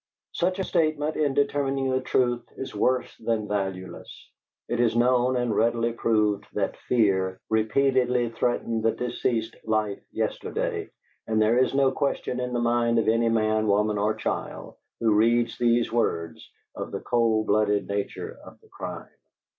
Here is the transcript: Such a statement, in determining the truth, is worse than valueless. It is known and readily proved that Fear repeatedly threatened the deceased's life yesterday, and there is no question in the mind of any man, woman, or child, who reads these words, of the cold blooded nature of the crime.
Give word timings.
Such 0.31 0.57
a 0.57 0.63
statement, 0.63 1.15
in 1.15 1.35
determining 1.35 1.91
the 1.91 2.01
truth, 2.01 2.43
is 2.57 2.73
worse 2.73 3.15
than 3.17 3.47
valueless. 3.47 4.31
It 4.67 4.79
is 4.79 4.95
known 4.95 5.35
and 5.37 5.55
readily 5.55 5.93
proved 5.93 6.47
that 6.55 6.75
Fear 6.75 7.39
repeatedly 7.51 8.29
threatened 8.29 8.81
the 8.81 8.93
deceased's 8.93 9.55
life 9.63 10.01
yesterday, 10.11 10.89
and 11.27 11.39
there 11.39 11.59
is 11.59 11.75
no 11.75 11.91
question 11.91 12.39
in 12.39 12.51
the 12.51 12.59
mind 12.59 12.97
of 12.97 13.07
any 13.07 13.29
man, 13.29 13.67
woman, 13.67 13.99
or 13.99 14.15
child, 14.15 14.73
who 14.99 15.13
reads 15.13 15.59
these 15.59 15.91
words, 15.93 16.49
of 16.73 16.89
the 16.91 16.99
cold 16.99 17.45
blooded 17.45 17.87
nature 17.87 18.39
of 18.43 18.59
the 18.61 18.69
crime. 18.69 19.07